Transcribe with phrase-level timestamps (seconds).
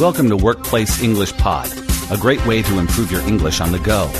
[0.00, 1.70] Welcome to Workplace English Pod,
[2.10, 4.10] a great way to improve your English on the go.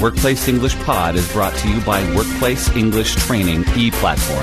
[0.00, 4.40] Workplace English Pod is brought to you by Workplace English Training e-platform,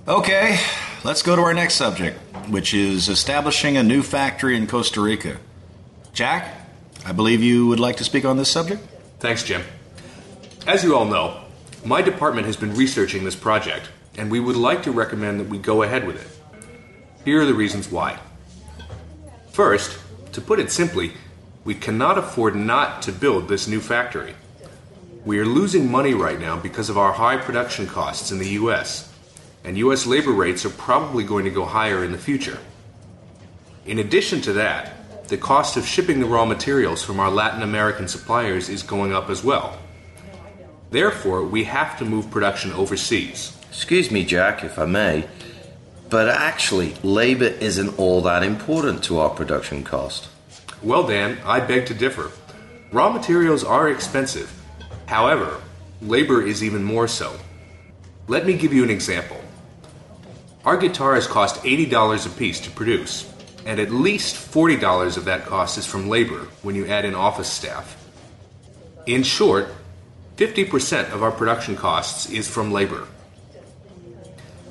[0.09, 0.59] Okay,
[1.05, 5.39] let's go to our next subject, which is establishing a new factory in Costa Rica.
[6.13, 6.55] Jack,
[7.05, 8.83] I believe you would like to speak on this subject?
[9.19, 9.63] Thanks, Jim.
[10.67, 11.41] As you all know,
[11.85, 15.59] my department has been researching this project, and we would like to recommend that we
[15.59, 16.65] go ahead with it.
[17.25, 18.19] Here are the reasons why.
[19.51, 19.99] First,
[20.33, 21.13] to put it simply,
[21.65, 24.35] we cannot afford not to build this new factory.
[25.25, 29.12] We are losing money right now because of our high production costs in the US,
[29.65, 32.59] and US labor rates are probably going to go higher in the future.
[33.87, 38.09] In addition to that, the cost of shipping the raw materials from our Latin American
[38.09, 39.79] suppliers is going up as well.
[40.91, 43.57] Therefore, we have to move production overseas.
[43.71, 45.27] Excuse me, Jack, if I may,
[46.11, 50.29] but actually, labor isn't all that important to our production cost.
[50.83, 52.31] Well, Dan, I beg to differ.
[52.93, 54.53] Raw materials are expensive.
[55.07, 55.63] However,
[56.03, 57.39] labor is even more so.
[58.29, 59.42] Let me give you an example.
[60.65, 63.29] Our guitars cost $80 a piece to produce
[63.65, 67.51] and at least $40 of that cost is from labor when you add in office
[67.51, 67.97] staff.
[69.07, 69.69] In short,
[70.37, 73.07] 50% of our production costs is from labor.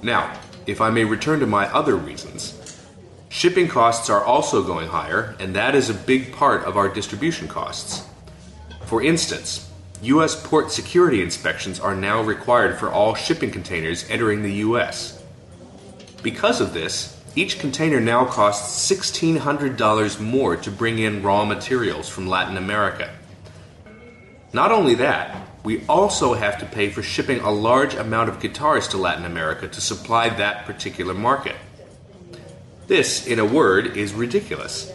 [0.01, 2.57] Now, if I may return to my other reasons,
[3.29, 7.47] shipping costs are also going higher, and that is a big part of our distribution
[7.47, 8.05] costs.
[8.85, 9.69] For instance,
[10.01, 10.41] U.S.
[10.47, 15.20] port security inspections are now required for all shipping containers entering the U.S.
[16.23, 22.27] Because of this, each container now costs $1,600 more to bring in raw materials from
[22.27, 23.13] Latin America.
[24.53, 28.87] Not only that, we also have to pay for shipping a large amount of guitars
[28.89, 31.55] to Latin America to supply that particular market.
[32.87, 34.91] This, in a word, is ridiculous.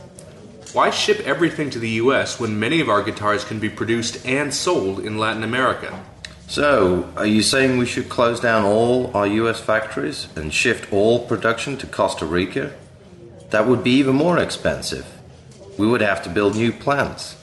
[0.72, 4.52] Why ship everything to the US when many of our guitars can be produced and
[4.52, 6.04] sold in Latin America?
[6.48, 11.26] So, are you saying we should close down all our US factories and shift all
[11.26, 12.72] production to Costa Rica?
[13.50, 15.06] That would be even more expensive.
[15.76, 17.36] We would have to build new plants.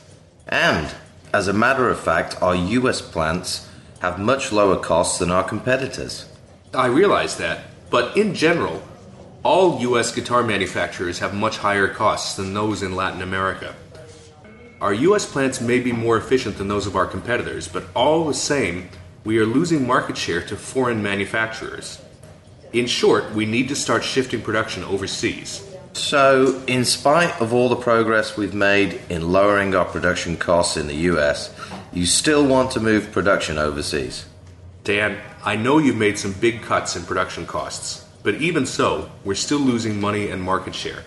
[0.48, 0.94] And,
[1.34, 3.68] as a matter of fact, our US plants
[4.00, 6.26] have much lower costs than our competitors.
[6.74, 8.82] I realize that, but in general,
[9.44, 13.76] all US guitar manufacturers have much higher costs than those in Latin America.
[14.84, 18.34] Our US plants may be more efficient than those of our competitors, but all the
[18.34, 18.90] same,
[19.24, 22.02] we are losing market share to foreign manufacturers.
[22.74, 25.64] In short, we need to start shifting production overseas.
[25.94, 30.88] So, in spite of all the progress we've made in lowering our production costs in
[30.88, 31.56] the US,
[31.94, 34.26] you still want to move production overseas?
[34.84, 39.36] Dan, I know you've made some big cuts in production costs, but even so, we're
[39.36, 41.06] still losing money and market share.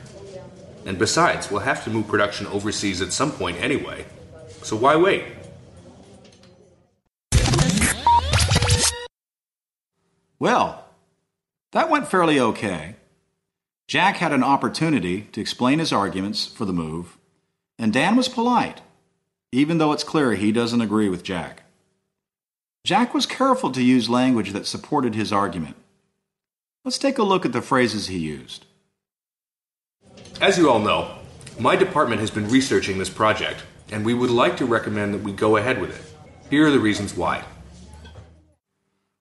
[0.86, 4.06] And besides, we'll have to move production overseas at some point anyway.
[4.62, 5.24] So why wait?
[10.38, 10.84] Well,
[11.72, 12.96] that went fairly okay.
[13.88, 17.16] Jack had an opportunity to explain his arguments for the move,
[17.78, 18.80] and Dan was polite,
[19.50, 21.62] even though it's clear he doesn't agree with Jack.
[22.84, 25.76] Jack was careful to use language that supported his argument.
[26.84, 28.65] Let's take a look at the phrases he used.
[30.40, 31.16] As you all know,
[31.58, 35.32] my department has been researching this project, and we would like to recommend that we
[35.32, 36.14] go ahead with it.
[36.50, 37.42] Here are the reasons why.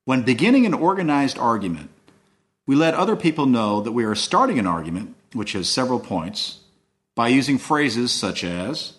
[0.04, 1.88] When beginning an organized argument,
[2.66, 6.60] we let other people know that we are starting an argument, which has several points,
[7.14, 8.92] by using phrases such as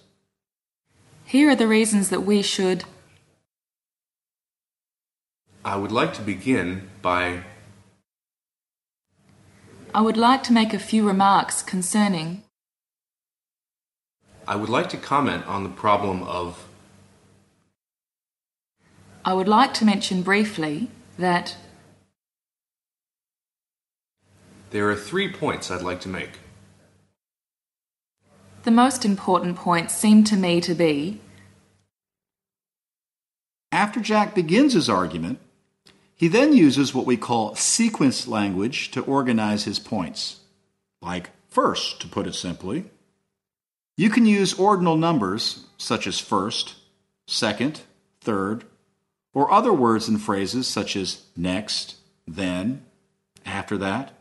[1.24, 2.84] Here are the reasons that we should.
[5.64, 7.44] I would like to begin by
[9.98, 12.44] I would like to make a few remarks concerning.
[14.48, 16.68] I would like to comment on the problem of
[19.26, 21.58] I would like to mention briefly that
[24.70, 26.34] there are three points I'd like to make.
[28.66, 31.22] the most important points seem to me to be
[33.72, 35.40] After Jack begins his argument,
[36.18, 40.42] he then uses what we call sequence language to organize his points.
[41.02, 42.86] Like first, to put it simply.
[43.96, 46.76] You can use ordinal numbers, such as first,
[47.28, 47.82] second,
[48.20, 48.66] third,
[49.34, 51.96] or other words and phrases such as next,
[52.28, 52.84] then,
[53.46, 54.14] after that,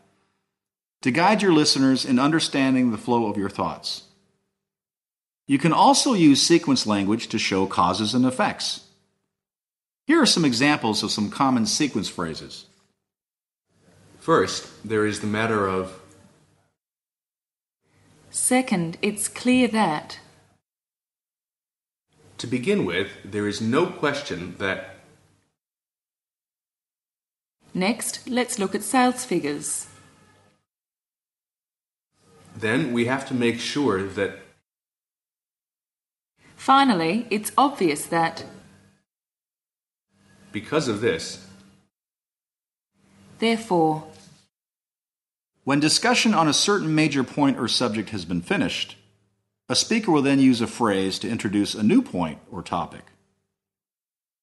[1.01, 4.03] to guide your listeners in understanding the flow of your thoughts.
[5.47, 8.86] You can also use sequence language to show causes and effects.
[10.07, 12.65] Here are some examples of some common sequence phrases.
[14.19, 15.99] First, there is the matter of
[18.31, 20.19] second, it's clear that
[22.37, 24.95] to begin with, there is no question that
[27.73, 29.87] next, let's look at sales figures.
[32.59, 34.39] then we have to make sure that
[36.55, 38.43] Finally, it's obvious that
[40.61, 41.45] because of this,
[43.37, 44.03] therefore
[45.63, 48.97] When discussion on a certain major point or subject has been finished,
[49.69, 53.05] a speaker will then use a phrase to introduce a new point or topic.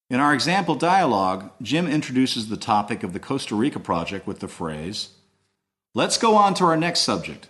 [0.09, 4.47] In our example dialogue, Jim introduces the topic of the Costa Rica project with the
[4.47, 5.09] phrase,
[5.93, 7.49] Let's go on to our next subject.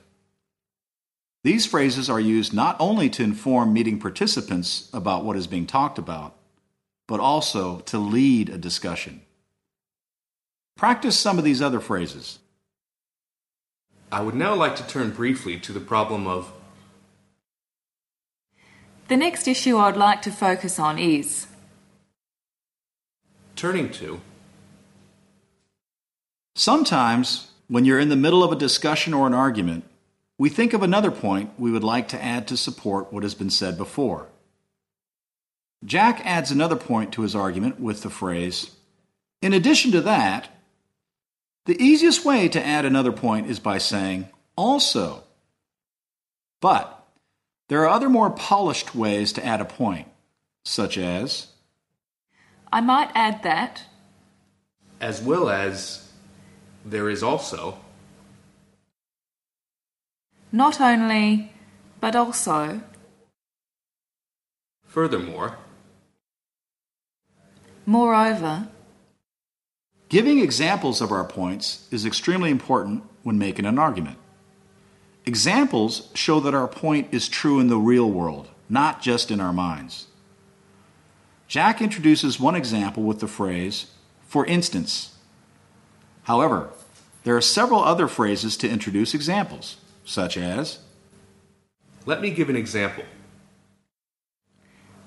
[1.43, 5.99] These phrases are used not only to inform meeting participants about what is being talked
[5.99, 6.35] about,
[7.07, 9.21] but also to lead a discussion.
[10.75, 12.39] Practice some of these other phrases.
[14.11, 16.51] I would now like to turn briefly to the problem of
[19.07, 21.47] the next issue I would like to focus on is
[23.55, 24.19] turning to
[26.57, 29.83] Sometimes, when you're in the middle of a discussion or an argument,
[30.37, 33.49] we think of another point we would like to add to support what has been
[33.49, 34.29] said before.
[35.85, 38.71] Jack adds another point to his argument with the phrase,
[39.41, 40.49] In addition to that,
[41.65, 45.23] the easiest way to add another point is by saying, also.
[46.61, 47.05] But
[47.69, 50.07] there are other more polished ways to add a point,
[50.63, 51.47] such as,
[52.71, 53.83] I might add that
[54.99, 56.11] as well as
[56.83, 57.77] there is also
[60.51, 61.51] not only
[61.99, 62.81] but also
[64.85, 65.57] furthermore
[67.85, 68.67] moreover
[70.07, 74.17] Giving examples of our points is extremely important when making an argument.
[75.25, 79.51] Examples show that our point is true in the real world, not just in our
[79.51, 80.07] minds.
[81.47, 83.87] Jack introduces one example with the phrase,
[84.27, 85.15] for instance.
[86.23, 86.69] However,
[87.23, 90.79] there are several other phrases to introduce examples, such as,
[92.05, 93.03] Let me give an example.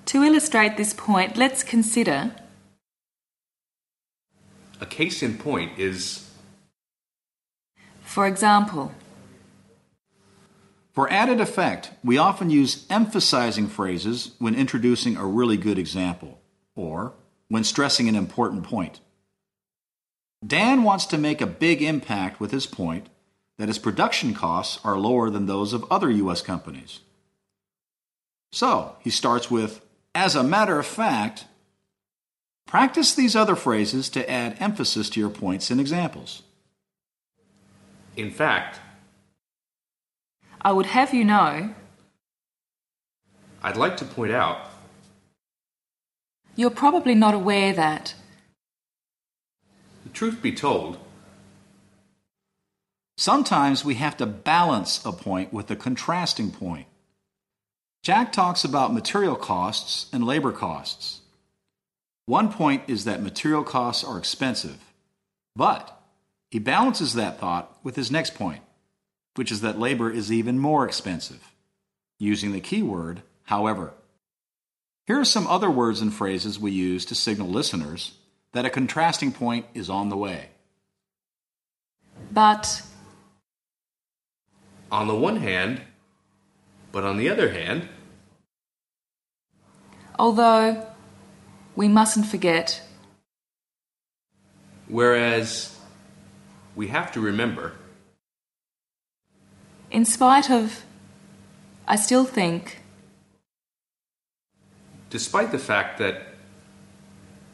[0.07, 2.33] To illustrate this point, let's consider
[4.81, 6.29] A case in point is
[8.01, 8.91] for example
[10.93, 16.39] For added effect, we often use emphasizing phrases when introducing a really good example,
[16.75, 17.13] or
[17.47, 18.99] when stressing an important point.
[20.45, 23.07] Dan wants to make a big impact with his point
[23.57, 26.41] that his production costs are lower than those of other U.S.
[26.41, 27.01] companies.
[28.51, 29.81] So, he starts with,
[30.15, 31.45] as a matter of fact,
[32.69, 36.43] practice these other phrases to add emphasis to your points and examples.
[38.15, 38.79] in fact
[40.61, 41.73] I would have you know
[43.63, 44.57] I'd like to point out
[46.55, 48.13] you're probably not aware that
[50.03, 50.99] the truth be told
[53.19, 56.87] Sometimes we have to balance a point with a contrasting point.
[58.01, 61.18] Jack talks about material costs and labor costs.
[62.29, 64.77] One point is that material costs are expensive,
[65.55, 65.99] but
[66.51, 68.61] he balances that thought with his next point,
[69.33, 71.55] which is that labor is even more expensive,
[72.19, 73.95] using the keyword however.
[75.07, 78.11] Here are some other words and phrases we use to signal listeners
[78.51, 80.49] that a contrasting point is on the way.
[82.31, 82.83] But,
[84.91, 85.81] On the one hand,
[86.91, 87.89] but on the other hand,
[90.19, 90.88] although,
[91.79, 92.81] we mustn't forget,
[94.89, 95.79] whereas
[96.75, 97.71] we have to remember,
[99.89, 100.83] in spite of,
[101.87, 102.81] I still think,
[105.09, 106.21] despite the fact that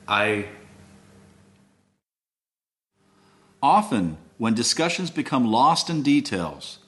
[0.07, 0.47] I
[3.61, 6.79] Often, when discussions become lost in details,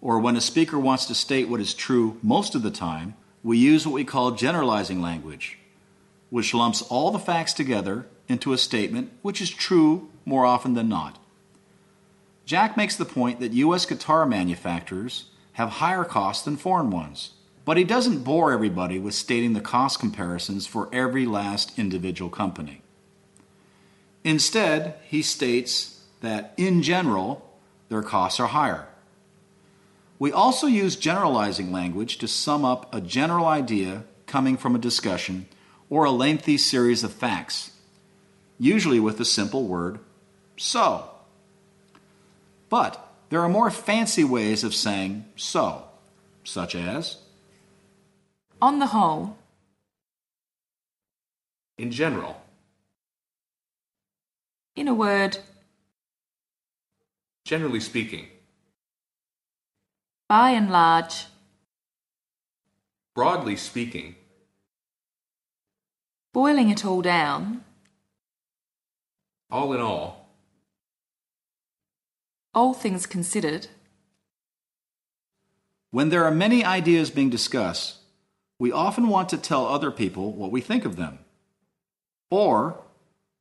[0.00, 3.58] or when a speaker wants to state what is true most of the time, we
[3.58, 5.58] use what we call generalizing language,
[6.30, 10.88] which lumps all the facts together into a statement which is true more often than
[10.88, 11.18] not.
[12.44, 13.84] Jack makes the point that U.S.
[13.86, 17.32] guitar manufacturers have higher costs than foreign ones,
[17.64, 22.80] but he doesn't bore everybody with stating the cost comparisons for every last individual company.
[24.24, 27.50] Instead, he states that in general,
[27.88, 28.88] their costs are higher.
[30.18, 35.46] We also use generalizing language to sum up a general idea coming from a discussion
[35.90, 37.70] or a lengthy series of facts,
[38.58, 39.98] usually with the simple word
[40.56, 41.10] so.
[42.68, 45.84] But there are more fancy ways of saying so,
[46.44, 47.18] such as
[48.60, 49.36] on the whole,
[51.76, 52.40] in general,
[54.74, 55.38] in a word,
[57.44, 58.26] generally speaking,
[60.28, 61.26] by and large,
[63.14, 64.16] broadly speaking,
[66.32, 67.64] boiling it all down,
[69.50, 70.28] all in all,
[72.54, 73.68] all things considered,
[75.90, 77.96] when there are many ideas being discussed,
[78.58, 81.20] we often want to tell other people what we think of them.
[82.30, 82.82] Or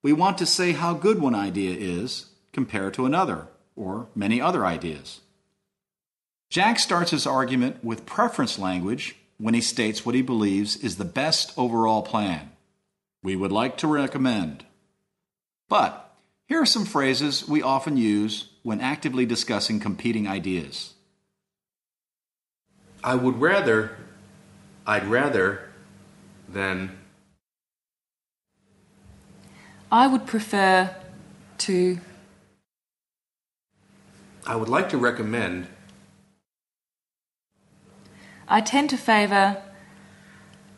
[0.01, 4.65] we want to say how good one idea is compared to another, or many other
[4.65, 5.21] ideas.
[6.49, 11.05] Jack starts his argument with preference language when he states what he believes is the
[11.05, 12.51] best overall plan.
[13.23, 14.65] We would like to recommend.
[15.69, 16.15] But
[16.47, 20.93] here are some phrases we often use when actively discussing competing ideas.
[23.03, 23.97] I would rather,
[24.85, 25.69] I'd rather,
[26.47, 26.97] than,
[29.91, 30.95] I would prefer
[31.59, 31.99] to,
[34.45, 35.67] I would like to recommend,
[38.47, 39.61] I tend to favour,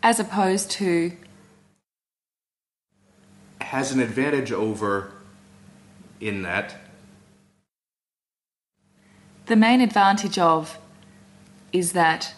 [0.02, 1.14] as opposed to,
[3.70, 5.12] has an advantage over,
[6.20, 6.76] in that,
[9.46, 10.78] the main advantage of,
[11.72, 12.34] is that,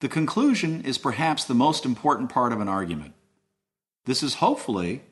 [0.00, 3.12] The conclusion is perhaps the most important part of an argument.
[4.06, 5.02] This is hopefully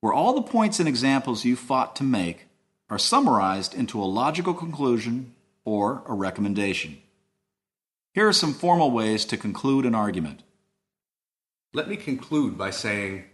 [0.00, 2.46] where all the points and examples you fought to make
[2.88, 6.98] are summarized into a logical conclusion or a recommendation.
[8.14, 10.44] Here are some formal ways to conclude an argument.
[11.74, 13.24] Let me conclude by saying,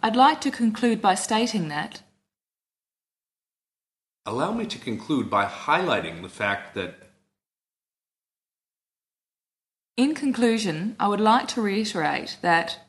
[0.00, 2.02] I'd like to conclude by stating that,
[4.26, 6.96] allow me to conclude by highlighting the fact that,
[9.96, 12.80] in conclusion, I would like to reiterate that,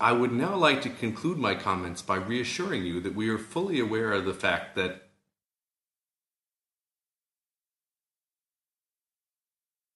[0.00, 3.78] I would now like to conclude my comments by reassuring you that we are fully
[3.78, 5.03] aware of the fact that